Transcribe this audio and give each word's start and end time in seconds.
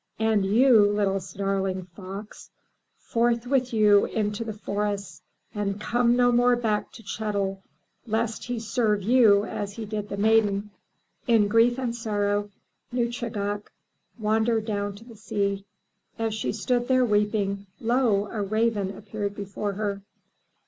And 0.17 0.43
you, 0.43 0.89
little 0.91 1.19
snarling 1.19 1.83
fox, 1.95 2.49
forth 2.97 3.45
with 3.45 3.71
you 3.71 4.05
into 4.05 4.43
the 4.43 4.51
forests, 4.51 5.21
and 5.53 5.79
come 5.79 6.15
no 6.15 6.31
more 6.31 6.55
back 6.55 6.91
to 6.93 7.03
Chet'l, 7.03 7.61
lest 8.07 8.45
he 8.45 8.59
serve 8.59 9.03
you 9.03 9.45
as 9.45 9.73
he 9.73 9.85
did 9.85 10.09
the 10.09 10.17
Maiden." 10.17 10.71
In 11.27 11.47
grief 11.47 11.77
and 11.77 11.95
sorrow, 11.95 12.49
Nuschagak 12.91 13.71
wandered 14.17 14.65
down 14.65 14.95
to 14.95 15.03
the 15.05 15.15
sea. 15.15 15.65
As 16.17 16.33
she 16.33 16.51
stood 16.51 16.87
there, 16.87 17.05
weeping, 17.05 17.67
lo! 17.79 18.25
a 18.31 18.41
raven 18.41 18.97
appeared 18.97 19.35
before 19.35 19.73
her. 19.73 20.01